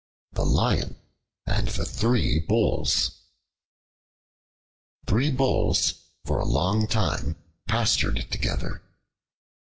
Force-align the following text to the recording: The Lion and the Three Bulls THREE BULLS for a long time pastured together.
The 0.31 0.47
Lion 0.47 0.95
and 1.45 1.67
the 1.67 1.85
Three 1.85 2.39
Bulls 2.39 3.21
THREE 5.05 5.29
BULLS 5.33 5.93
for 6.25 6.39
a 6.39 6.43
long 6.43 6.87
time 6.87 7.35
pastured 7.67 8.25
together. 8.31 8.81